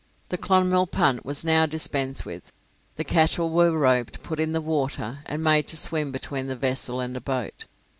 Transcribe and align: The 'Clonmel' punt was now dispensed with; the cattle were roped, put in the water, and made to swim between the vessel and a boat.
The 0.29 0.37
'Clonmel' 0.39 0.87
punt 0.87 1.23
was 1.27 1.45
now 1.45 1.67
dispensed 1.67 2.25
with; 2.25 2.51
the 2.95 3.03
cattle 3.03 3.51
were 3.51 3.69
roped, 3.77 4.23
put 4.23 4.39
in 4.39 4.51
the 4.51 4.59
water, 4.59 5.19
and 5.27 5.43
made 5.43 5.67
to 5.67 5.77
swim 5.77 6.11
between 6.11 6.47
the 6.47 6.55
vessel 6.55 6.99
and 6.99 7.15
a 7.15 7.21
boat. 7.21 7.65